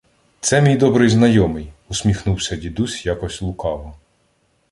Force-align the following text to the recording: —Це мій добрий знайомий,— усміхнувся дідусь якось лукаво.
—Це 0.39 0.61
мій 0.61 0.77
добрий 0.77 1.09
знайомий,— 1.09 1.73
усміхнувся 1.89 2.55
дідусь 2.55 3.05
якось 3.05 3.41
лукаво. 3.41 3.95